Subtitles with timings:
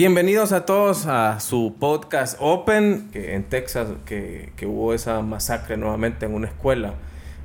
[0.00, 5.76] Bienvenidos a todos a su podcast Open, que en Texas, que, que hubo esa masacre
[5.76, 6.94] nuevamente en una escuela.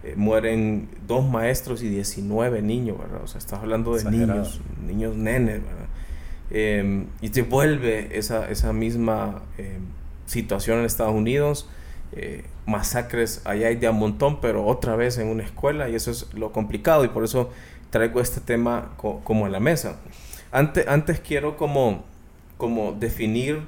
[0.06, 3.22] Eh, mueren dos maestros y 19 niños, ¿verdad?
[3.26, 5.88] O sea, estás hablando de niños, niños nenes, ¿verdad?
[6.50, 9.82] Em, y te vuelve esa, esa misma em,
[10.26, 11.68] situación en Estados Unidos.
[12.14, 16.10] Eh, masacres allá hay de a montón, pero otra vez en una escuela, y eso
[16.10, 17.50] es lo complicado, y por eso
[17.90, 19.98] traigo este tema como en la mesa.
[20.54, 22.15] Antes, antes quiero como
[22.58, 23.64] como definir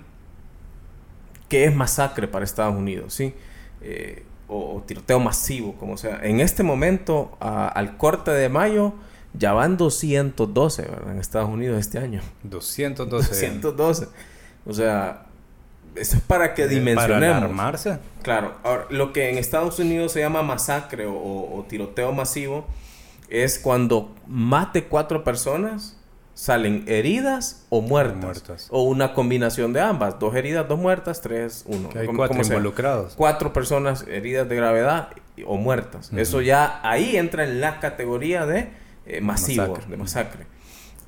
[1.49, 3.33] qué es masacre para Estados Unidos, ¿sí?
[3.81, 6.19] Eh, o, tiroteo masivo, como sea.
[6.23, 8.93] En este momento, al corte de mayo,
[9.33, 11.11] ya van 212, ¿verdad?
[11.11, 12.21] En Estados Unidos este año.
[12.43, 13.29] 212.
[13.29, 14.07] 212.
[14.65, 15.25] O sea,
[15.95, 17.19] eso es para que dimensionemos.
[17.19, 17.99] Para alarmarse.
[18.21, 18.55] Claro.
[18.63, 22.65] Ahora, lo que en Estados Unidos se llama masacre o, o tiroteo masivo
[23.29, 25.97] es cuando mate cuatro personas
[26.37, 30.19] salen heridas o muertas, O una combinación de ambas.
[30.19, 31.89] Dos heridas, dos muertas, tres, uno.
[31.95, 33.15] hay cuatro involucrados.
[33.15, 35.09] Cuatro personas heridas de gravedad
[35.47, 36.11] o muertas.
[36.13, 38.69] Eso ya ahí entra en la categoría de
[39.07, 40.45] eh, masivo, de masacre.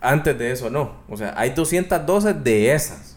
[0.02, 0.96] Antes de eso no.
[1.08, 3.16] O sea, hay 212 de esas.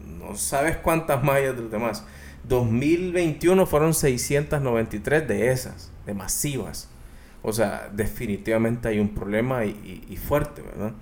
[0.00, 2.04] No sabes cuántas más hay de los demás.
[2.48, 6.88] 2021 fueron 693 de esas, de masivas.
[7.42, 10.92] O sea, definitivamente hay un problema y fuerte, ¿verdad?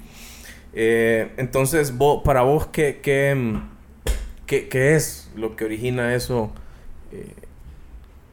[0.78, 1.91] Eh, entonces,
[2.23, 3.59] para vos, ¿qué, qué,
[4.47, 6.53] qué, es lo que origina eso,
[7.12, 7.33] eh,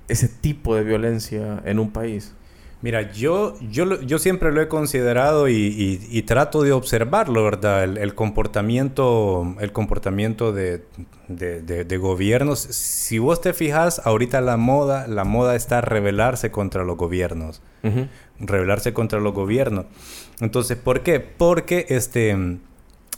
[0.09, 2.33] ese tipo de violencia en un país?
[2.83, 7.85] Mira, yo, yo, yo siempre lo he considerado y, trato de observarlo, ¿verdad?
[7.85, 10.83] El, comportamiento, el comportamiento de,
[11.29, 12.59] de, gobiernos.
[12.59, 17.61] Si vos te fijas, ahorita la moda, la moda está rebelarse contra los gobiernos.
[18.37, 19.85] Rebelarse contra los gobiernos.
[20.41, 21.21] Entonces, ¿por qué?
[21.21, 22.35] Porque este,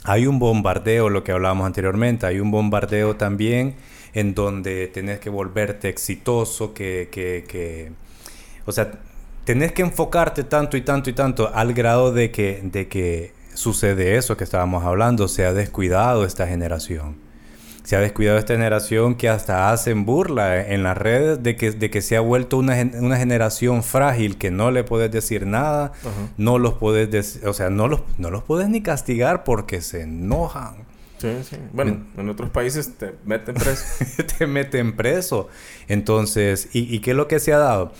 [0.03, 3.77] hay un bombardeo, lo que hablábamos anteriormente, hay un bombardeo también
[4.13, 7.93] en donde tenés que volverte exitoso, que, que, que
[8.67, 8.91] o sea,
[9.45, 14.17] tenés que enfocarte tanto y tanto y tanto al grado de que, de que sucede
[14.17, 17.25] eso que estábamos hablando, se ha descuidado esta generación
[17.85, 21.91] se ha descuidado esta generación que hasta hacen burla en las redes de que, de
[21.91, 25.91] que se ha vuelto una, una generación frágil que no le puedes decir nada,
[26.35, 30.77] no los puedes, o sea, no los, no los puedes ni castigar porque se enojan.
[31.19, 31.57] Sí, sí.
[31.73, 33.85] Bueno, en otros países te meten preso.
[34.37, 35.47] te meten preso.
[35.87, 37.93] Entonces, ¿y, ¿y qué es lo que se ha dado?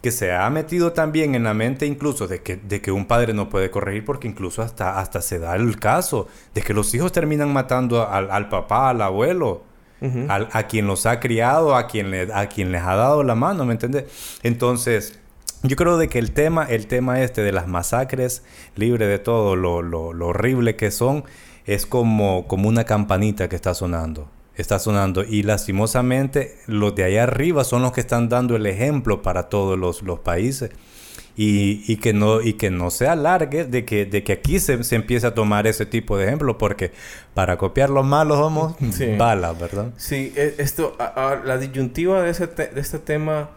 [0.00, 3.34] Que se ha metido también en la mente incluso de que, de que un padre
[3.34, 7.12] no puede corregir porque incluso hasta, hasta se da el caso de que los hijos
[7.12, 9.62] terminan matando al, al papá, al abuelo,
[10.28, 13.34] al, a quien los ha criado, a quien, le, a quien les ha dado la
[13.34, 14.38] mano, ¿me entiendes?
[14.44, 15.18] Entonces,
[15.64, 18.44] yo creo de que el tema, el tema este de las masacres,
[18.76, 21.24] libre de todo lo, lo, lo horrible que son,
[21.66, 25.24] es como, como una campanita que está sonando está sonando.
[25.24, 29.78] Y lastimosamente los de allá arriba son los que están dando el ejemplo para todos
[29.78, 30.70] los, los países.
[31.36, 34.82] Y, y, que no, y que no se alargue de que, de que aquí se,
[34.82, 36.90] se empiece a tomar ese tipo de ejemplo, porque
[37.32, 38.74] para copiar los malos somos
[39.18, 39.92] balas, ¿verdad?
[39.96, 43.50] Sí, e, esto, la disyuntiva de, ese de este tema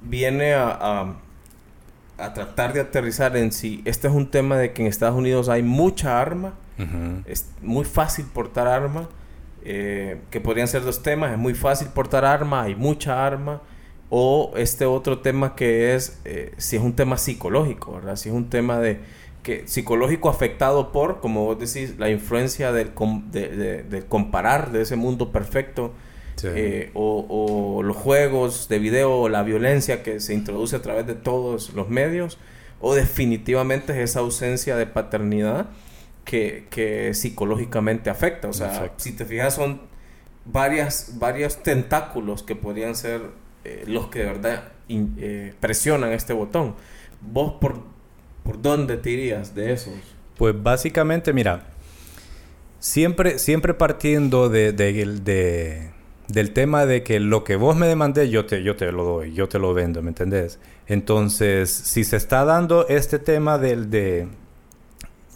[0.00, 1.14] viene a,
[2.18, 5.48] a, tratar de aterrizar en si este es un tema de que en Estados Unidos
[5.48, 6.54] hay mucha arma,
[7.26, 9.08] es muy fácil portar arma,
[9.64, 11.32] eh, que podrían ser dos temas.
[11.32, 13.62] Es muy fácil portar arma, hay mucha arma.
[14.10, 18.16] O este otro tema que es, eh, si es un tema psicológico, ¿verdad?
[18.16, 19.00] Si es un tema de
[19.42, 22.92] que psicológico afectado por, como vos decís, la influencia del,
[23.30, 25.92] de, comparar de ese mundo perfecto.
[26.42, 31.06] Eh, o, o, los juegos de video o la violencia que se introduce a través
[31.06, 32.38] de todos los medios
[32.80, 35.68] o definitivamente es esa ausencia de paternidad
[36.24, 38.48] que, psicológicamente afecta.
[38.48, 39.80] O sea, si te fijas, son
[40.44, 43.22] varias, varios tentáculos que podrían ser
[43.64, 46.74] eh, los que de verdad eh, presionan este botón.
[47.20, 47.80] ¿Vos por,
[48.42, 49.94] por dónde te irías de esos?
[50.36, 51.66] Pues básicamente, mira,
[52.80, 55.90] siempre, siempre partiendo de, de,
[56.28, 59.32] del tema de que lo que vos me demandé, yo te, yo te lo doy,
[59.32, 60.58] yo te lo vendo, ¿me entendés?
[60.86, 64.28] Entonces, si se está dando este tema del, de,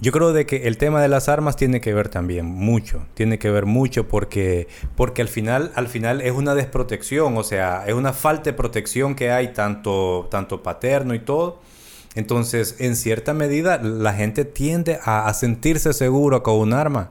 [0.00, 3.38] yo creo de que el tema de las armas tiene que ver también mucho, tiene
[3.38, 7.94] que ver mucho porque, porque al final, al final es una desprotección, o sea, es
[7.94, 11.60] una falta de protección que hay tanto, tanto paterno y todo.
[12.14, 17.10] Entonces, en cierta medida, la gente tiende a, sentirse seguro con un arma.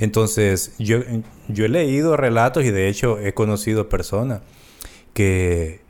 [0.00, 0.98] Entonces, yo,
[1.48, 4.40] yo he leído relatos y de hecho he conocido personas
[5.14, 5.80] que,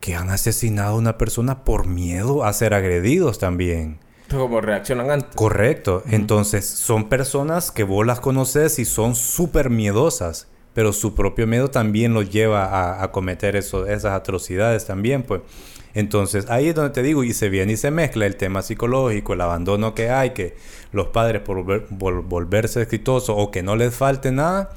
[0.00, 3.98] que han asesinado a una persona por miedo a ser agredidos también.
[4.30, 5.34] Como reaccionan antes.
[5.34, 6.02] Correcto.
[6.08, 10.48] Entonces, son personas que vos las conoces y son súper miedosas.
[10.72, 15.42] Pero su propio miedo también los lleva a, a cometer eso, esas atrocidades también, pues.
[15.94, 19.34] Entonces, ahí es donde te digo, y se viene y se mezcla el tema psicológico,
[19.34, 20.56] el abandono que hay, que
[20.90, 24.70] los padres por volverse exitosos o que no les falte nada,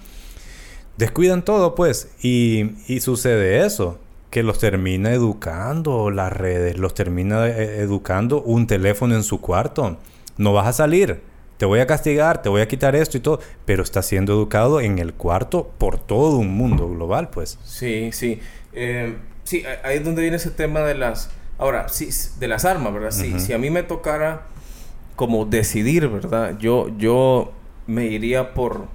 [0.97, 2.09] descuidan todo, pues.
[2.21, 3.99] Y, y sucede eso,
[4.29, 9.97] que los termina educando las redes, los termina eh, educando un teléfono en su cuarto.
[10.37, 11.21] No vas a salir,
[11.57, 14.79] te voy a castigar, te voy a quitar esto y todo, pero está siendo educado
[14.79, 17.57] en el cuarto por todo un mundo global, pues.
[17.63, 18.39] Sí, sí.
[18.73, 21.31] Eh, sí, ahí es donde viene ese tema de las...
[21.57, 22.09] Ahora, sí,
[22.39, 23.11] de las armas, ¿verdad?
[23.11, 24.43] Sí, Si a mí me tocara
[25.15, 26.55] como decidir, ¿verdad?
[26.59, 27.51] Yo, yo
[27.87, 28.87] me iría por,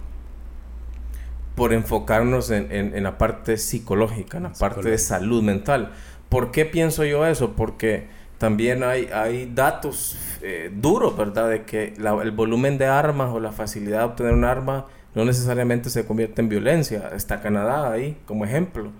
[1.54, 5.92] por enfocarnos en, en, la parte psicológica, en la parte de salud mental.
[6.28, 7.52] ¿Por qué pienso yo eso?
[7.54, 8.06] Porque
[8.38, 11.50] también hay, hay datos eh, duros, ¿verdad?
[11.50, 15.90] De que el volumen de armas o la facilidad de obtener un arma no necesariamente
[15.90, 17.10] se convierte en violencia.
[17.14, 18.90] Está Canadá ahí como ejemplo.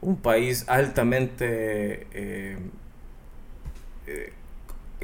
[0.00, 2.06] Un país altamente...
[2.12, 2.58] Eh,
[4.06, 4.32] eh,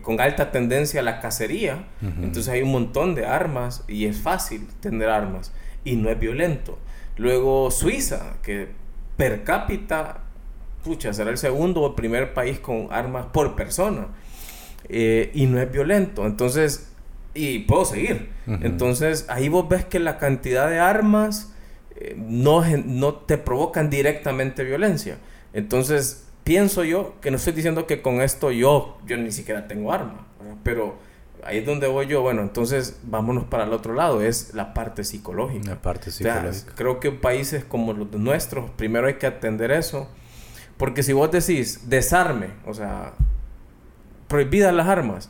[0.03, 1.85] con alta tendencia a la cacería.
[2.01, 5.53] Entonces hay un montón de armas y es fácil tener armas
[5.85, 6.79] y no es violento.
[7.19, 8.69] Luego Suiza, que
[9.17, 10.23] per cápita
[10.83, 14.09] pucha, será el segundo o primer país con armas por persona.
[14.89, 16.27] Eh, y no es violento.
[16.27, 16.93] Entonces,
[17.35, 18.31] y puedo seguir.
[18.47, 21.53] Entonces, ahí vos ves que la cantidad de armas
[21.97, 25.19] eh, no, no te provocan directamente violencia.
[25.53, 29.93] Entonces, pienso yo que no estoy diciendo que con esto yo, yo ni siquiera tengo
[29.93, 30.27] arma,
[30.63, 30.97] pero
[31.45, 32.23] ahí es donde voy yo.
[32.23, 35.71] Bueno, entonces vámonos para el otro lado, es la parte psicológica.
[35.71, 36.73] La parte psicológica.
[36.75, 40.09] creo que países como los nuestros, primero hay que atender eso
[40.79, 43.13] porque si vos decís desarme, o sea,
[44.29, 45.29] prohibidas las armas,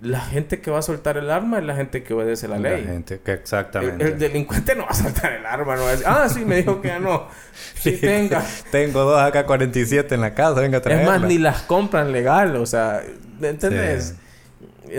[0.00, 2.84] la gente que va a soltar el arma es la gente que obedece la ley.
[2.84, 4.02] La gente que exactamente.
[4.02, 6.56] El, delincuente no va a soltar el arma, no va a decir, ah, sí, me
[6.56, 7.26] dijo que ya no.
[7.74, 8.42] Sí, tenga.
[8.70, 11.14] Tengo dos AK-47 en la casa, venga a traerla.
[11.14, 13.02] Es más, ni las compran legal, o sea,
[13.38, 14.16] ¿me entiendes?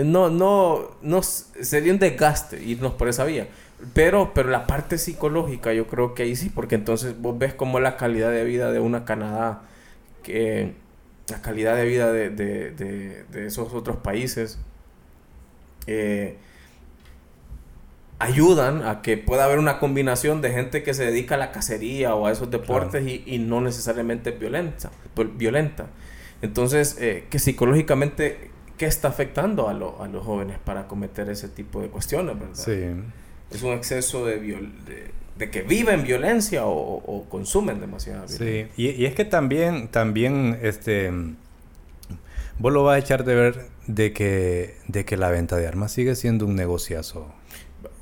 [0.04, 3.48] No, no, no, sería un desgaste irnos por esa vía.
[3.94, 7.80] Pero, pero la parte psicológica yo creo que ahí sí, porque entonces vos ves cómo
[7.80, 9.62] la calidad de vida de una Canadá
[10.22, 10.74] que
[11.28, 14.58] la calidad de vida de, de, esos otros países
[15.86, 16.36] eh,
[18.18, 22.14] ayudan a que pueda haber una combinación de gente que se dedica a la cacería
[22.14, 24.90] o a esos deportes y, no necesariamente violenta.
[25.36, 25.86] violenta.
[26.42, 28.49] Entonces, eh, que psicológicamente,
[28.80, 32.38] ¿qué está afectando a, a, los jóvenes para cometer ese tipo de cuestiones?
[32.38, 33.04] ¿verdad?
[33.50, 38.68] Es un exceso de, de de que viven violencia o, consumen demasiada violencia.
[38.76, 41.10] Sí, y, es que también, también, este,
[42.58, 45.92] vos lo vas a echar de ver de que, de que la venta de armas
[45.92, 47.32] sigue siendo un negociazo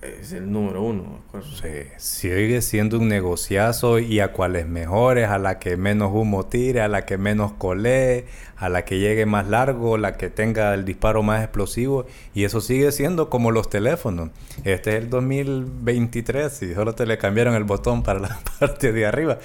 [0.02, 1.20] es el número uno.
[1.60, 6.80] Sí, sigue siendo un negociazo y a cuáles mejores, a la que menos humo tire,
[6.80, 10.84] a la que menos colee, a la que llegue más largo, la que tenga el
[10.84, 12.06] disparo más explosivo.
[12.34, 14.30] Y eso sigue siendo como los teléfonos.
[14.64, 19.06] Este es el 2023 y solo te le cambiaron el botón para la parte de
[19.06, 19.38] arriba.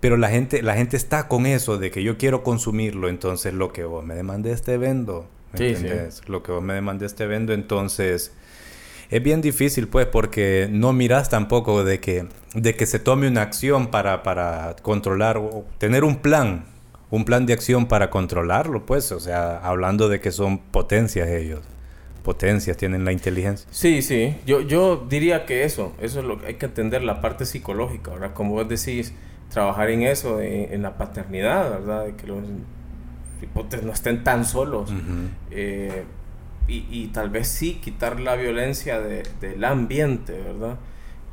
[0.00, 3.72] Pero la gente, la gente está con eso de que yo quiero consumirlo, entonces lo
[3.72, 5.26] que vos me demandé te vendo.
[5.52, 5.74] ¿me
[6.26, 8.32] Lo que vos me demandé te vendo, entonces
[9.10, 13.42] es bien difícil, pues, porque no miras tampoco de que, de que se tome una
[13.42, 16.64] acción para, para controlar o tener un plan,
[17.10, 21.60] un plan de acción para controlarlo, pues, o sea, hablando de que son potencias ellos.
[22.24, 23.68] Potencias, tienen la inteligencia.
[23.70, 24.36] Sí, sí.
[24.44, 28.10] Yo, yo diría que eso, eso es lo que hay que entender, la parte psicológica,
[28.10, 28.34] ¿verdad?
[28.34, 29.12] Como vos decís,
[29.48, 32.06] trabajar en eso, en, la paternidad, ¿verdad?
[32.06, 32.42] De que los
[33.40, 34.92] hipótesis no estén tan solos
[36.68, 40.76] y, tal vez sí quitar la violencia del ambiente, ¿verdad?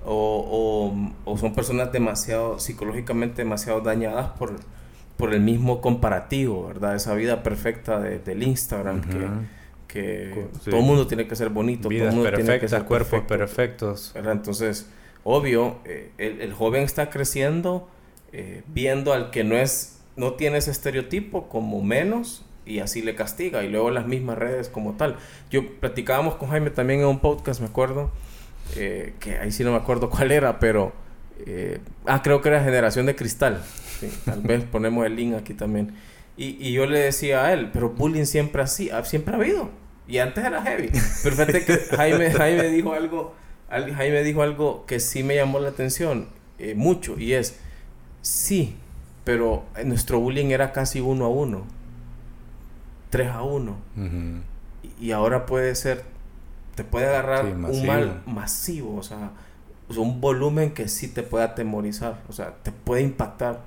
[0.05, 0.93] O,
[1.39, 4.55] son personas demasiado, psicológicamente demasiado dañadas por,
[5.17, 6.95] por el mismo comparativo, ¿verdad?
[6.95, 9.01] Esa vida perfecta del Instagram
[9.87, 13.21] que, todo el mundo tiene que ser bonito, todo el mundo tiene que ser cuerpos
[13.21, 14.11] perfectos.
[14.13, 14.33] ¿verdad?
[14.33, 14.89] Entonces,
[15.23, 17.87] obvio, eh, el, joven está creciendo
[18.31, 23.15] eh, viendo al que no es, no tiene ese estereotipo como menos y así le
[23.15, 25.17] castiga y luego las mismas redes como tal.
[25.51, 28.11] Yo platicábamos con Jaime también en un podcast, me acuerdo,
[28.75, 30.93] eh, que ahí sí no me acuerdo cuál era, pero...
[31.45, 33.61] Eh, ah, creo que era Generación de Cristal.
[34.25, 35.93] tal vez ponemos el link aquí también.
[36.37, 39.69] Y, y, yo le decía a él, pero bullying siempre así, siempre ha habido.
[40.07, 40.89] Y antes era heavy.
[41.23, 43.35] Pero fíjate que Jaime, Jaime dijo algo,
[43.69, 46.27] Jaime dijo algo que sí me llamó la atención
[46.59, 47.59] eh, mucho y es,
[48.21, 48.75] sí,
[49.23, 51.65] pero nuestro bullying era casi uno a uno.
[53.13, 53.77] 3 a 1.
[54.99, 56.03] y ahora puede ser,
[56.73, 59.33] te puede agarrar un mal masivo, o sea,
[59.95, 63.61] un volumen que sí te puede atemorizar, o sea, te puede impactar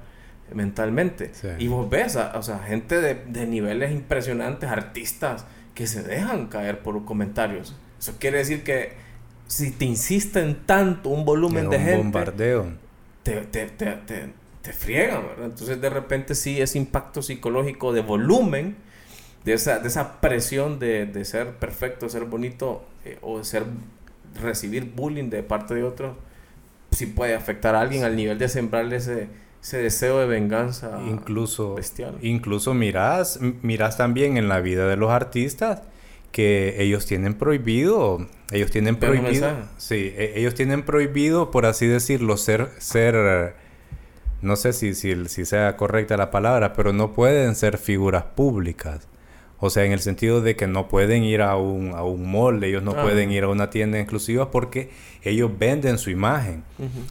[0.52, 1.30] mentalmente.
[1.60, 6.80] Y vos ves, o sea, gente de, de, niveles impresionantes, artistas, que se dejan caer
[6.80, 7.76] por comentarios.
[8.00, 8.94] Eso quiere decir que
[9.46, 11.98] si te insisten tanto un volumen de gente...
[11.98, 12.66] bombardeo.
[13.22, 14.28] Te, te, te, te,
[14.60, 15.46] te friegan, ¿verdad?
[15.46, 18.84] Entonces de repente sí ese impacto psicológico de volumen,
[19.46, 23.62] de esa, de esa presión de, de ser perfecto, ser bonito eh, o ser
[24.42, 26.16] recibir bullying de parte de otros,
[26.90, 29.28] sí puede afectar a alguien al nivel de sembrarle ese,
[29.62, 32.18] ese deseo de venganza incluso, bestial.
[32.22, 35.82] Incluso miras, miras también en la vida de los artistas
[36.32, 42.36] que ellos tienen prohibido, ellos tienen prohibido, sí, e, ellos tienen prohibido, por así decirlo,
[42.36, 43.54] ser, ser,
[44.42, 49.06] no sé si, si, si sea correcta la palabra, pero no pueden ser figuras públicas.
[49.58, 52.62] O sea, en el sentido de que no pueden ir a un, a un mall,
[52.62, 53.02] ellos no ah.
[53.02, 54.90] pueden ir a una tienda exclusiva porque
[55.22, 56.62] ellos venden su imagen.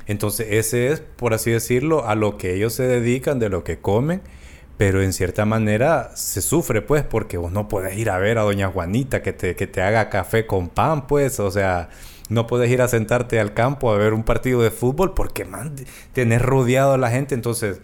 [0.05, 3.79] Entonces, ese es, por así decirlo, a lo que ellos se dedican, de lo que
[3.79, 4.21] comen.
[4.77, 8.41] Pero en cierta manera se sufre, pues, porque vos no puedes ir a ver a
[8.41, 11.39] doña Juanita que te, que te haga café con pan, pues.
[11.39, 11.89] O sea,
[12.29, 15.75] no puedes ir a sentarte al campo a ver un partido de fútbol porque, man,
[16.13, 17.35] tenés rodeado a la gente.
[17.35, 17.79] Entonces,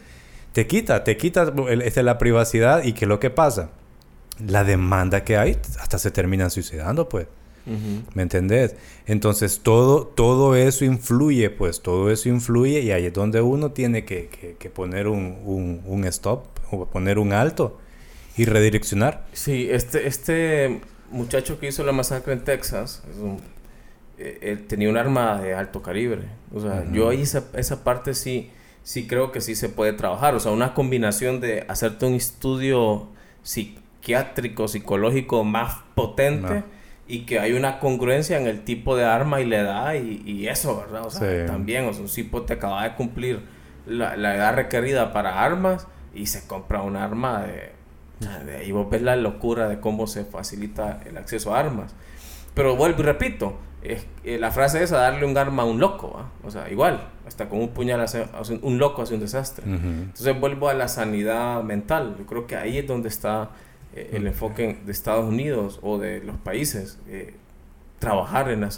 [0.52, 2.84] te quita, te quita este, la privacidad.
[2.84, 3.70] ¿Y qué es lo que pasa?
[4.40, 7.28] La demanda que hay, hasta se terminan suicidando, pues.
[8.16, 8.76] ¿Me entendés?
[9.06, 14.04] Entonces todo, todo eso influye, pues todo eso influye y ahí es donde uno tiene
[14.04, 17.78] que, que, poner un, un, stop o poner un alto
[18.36, 19.26] y redireccionar.
[19.34, 23.04] Sí, este, este muchacho que hizo la masacre en Texas,
[24.18, 26.24] eh, él tenía un arma de alto calibre.
[26.54, 28.50] O sea, yo ahí esa, esa parte sí,
[28.84, 30.34] sí creo que sí se puede trabajar.
[30.34, 33.08] O sea, una combinación de hacerte un estudio
[33.44, 36.64] sí psiquiátrico, psicológico más potente
[37.08, 40.78] y que hay una congruencia en el tipo de arma y la edad y, eso,
[40.78, 41.06] ¿verdad?
[41.06, 43.42] O sea, también, o sea, un tipo te acaba de cumplir
[43.86, 47.72] la, edad requerida para armas y se compra un arma de,
[48.46, 48.58] de...
[48.58, 51.94] ahí vos ves la locura de cómo se facilita el acceso a armas.
[52.56, 55.80] Pero vuelvo y repito, es, eh, la frase es a darle un arma a un
[55.80, 58.26] loco, o sea, igual, hasta con un puñal hace,
[58.62, 59.64] un loco hace un desastre.
[59.66, 63.52] Entonces vuelvo a la sanidad mental, yo creo que ahí es donde está
[63.96, 67.34] eh, el enfoque de Estados Unidos o de los países, eh,
[68.00, 68.70] trabajar en la,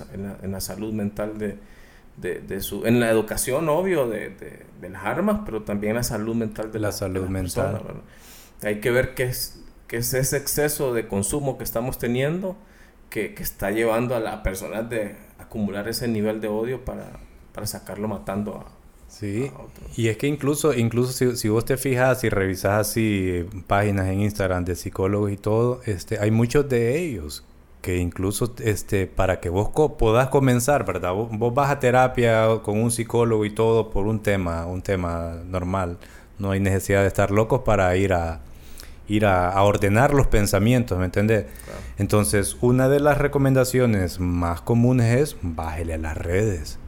[0.41, 1.57] en, la, salud mental de,
[2.17, 4.29] de, su, en la educación, obvio, de,
[4.81, 7.81] de, las armas, pero también la salud mental de la, salud mental.
[8.61, 12.57] Hay que ver qué es, qué es ese exceso de consumo que estamos teniendo
[13.09, 17.19] que, que está llevando a las personas de acumular ese nivel de odio para,
[17.53, 18.82] para sacarlo matando a,
[19.19, 19.51] Sí,
[19.95, 24.65] y es que incluso, incluso si, vos te fijas y revisas así páginas en Instagram
[24.65, 27.43] de psicólogos y todo, este, hay muchos de ellos
[27.81, 31.13] que incluso este, para que vos puedas comenzar, ¿verdad?
[31.13, 35.99] Vos, vas a terapia con un psicólogo y todo por un tema, un tema normal.
[36.39, 38.41] No hay necesidad de estar locos para ir a
[39.07, 41.45] ir a, ordenar los pensamientos, ¿me entiendes?
[41.99, 46.79] Entonces, una de las recomendaciones más comunes es bájele a las redes.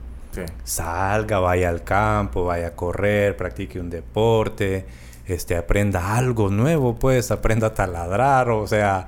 [0.64, 4.86] Salga, vaya al campo, vaya a correr, practique un deporte,
[5.28, 9.08] este, aprenda algo nuevo, pues, aprenda a taladrar, o sea,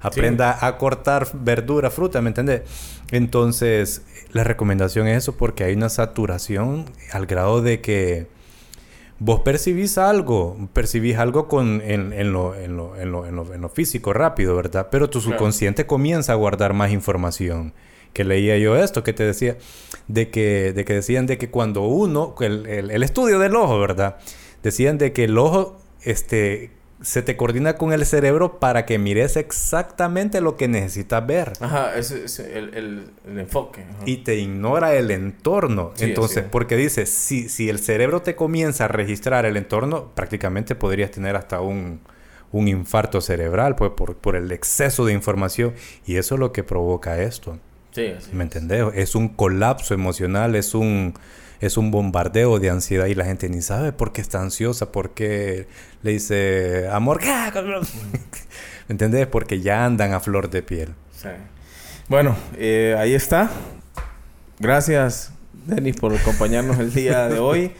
[0.00, 2.62] aprenda a cortar verdura, fruta, ¿me entiendes?
[3.10, 4.02] Entonces,
[4.32, 8.26] la recomendación es eso porque hay una saturación al grado de que
[9.18, 13.68] vos percibís algo, percibís algo con, en, en, lo, en, lo, en, lo, en, lo,
[13.68, 14.88] físico rápido, ¿verdad?
[14.90, 17.72] Pero tu subconsciente comienza a guardar más información
[18.14, 19.58] que leía yo esto, que te decía,
[20.08, 24.16] de que, de que decían de que cuando uno, el, el, estudio del ojo, ¿verdad?
[24.62, 26.70] Decían de que el ojo, este,
[27.02, 31.52] se te coordina con el cerebro para que mires exactamente lo que necesitas ver.
[31.60, 32.74] Ajá, ese es el,
[33.26, 33.84] el, enfoque.
[34.06, 35.92] Y te ignora el entorno.
[35.98, 41.10] Entonces, porque dice, si, si el cerebro te comienza a registrar el entorno, prácticamente podrías
[41.10, 42.00] tener hasta un,
[42.52, 45.74] un infarto cerebral, pues por, por el exceso de información.
[46.06, 47.58] Y eso es lo que provoca esto.
[47.94, 48.84] Sí, ¿Me entendés?
[48.94, 51.14] Es un colapso emocional, es un,
[51.60, 55.10] es un bombardeo de ansiedad y la gente ni sabe por qué está ansiosa, por
[55.10, 55.68] qué
[56.02, 57.20] le dice amor.
[58.88, 59.28] ¿Me entendés?
[59.28, 60.94] Porque ya andan a flor de piel.
[61.12, 61.28] Sí.
[62.08, 63.48] Bueno, eh, ahí está.
[64.58, 65.32] Gracias,
[65.64, 67.70] Denis, por acompañarnos el día de hoy.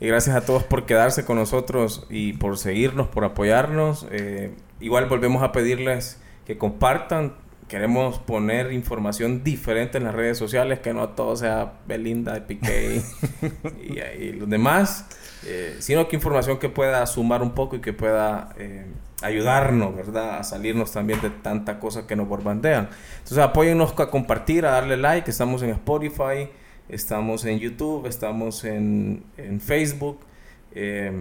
[0.00, 4.06] Y gracias a todos por quedarse con nosotros y por seguirnos, por apoyarnos.
[4.12, 7.34] Eh, igual volvemos a pedirles que compartan
[7.68, 13.02] queremos poner información diferente en las redes sociales, que no todo sea Belinda, Piqué
[13.82, 15.06] y, y, los demás,
[15.46, 18.86] eh, sino que información que pueda sumar un poco y que pueda eh,
[19.22, 20.38] ayudarnos, ¿verdad?
[20.38, 22.88] A salirnos también de tanta cosa que nos bombardean.
[23.18, 26.48] Entonces apóyennos a compartir, a darle like, estamos en Spotify,
[26.88, 30.20] estamos en YouTube, estamos en, en Facebook,
[30.74, 31.12] eh,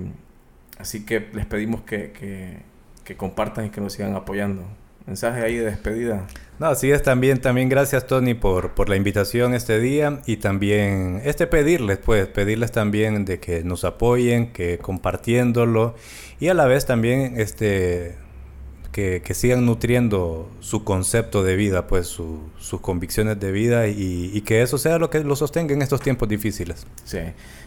[0.80, 2.60] así que les pedimos que, que,
[3.04, 4.63] que compartan y que nos sigan apoyando
[5.08, 6.28] mensaje ahí de despedida.
[6.60, 11.22] No, así es también, también gracias Tony por, por la invitación este día y también
[11.24, 15.96] este pedirles, pues, pedirles también de que nos apoyen, que compartiéndolo
[16.40, 18.16] y a la vez también este
[18.92, 24.32] que, que sigan nutriendo su concepto de vida, pues su, sus convicciones de vida y,
[24.34, 26.88] y, que eso sea lo que lo sostenga en estos tiempos difíciles.
[27.04, 27.20] Sí.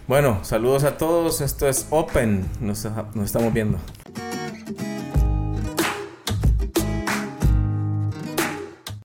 [0.08, 3.78] Bueno, saludos a todos, esto es Open, nos, nos estamos viendo.